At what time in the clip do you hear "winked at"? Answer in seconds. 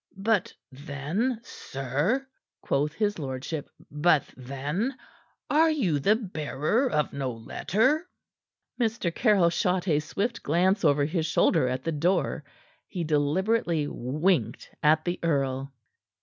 13.87-15.05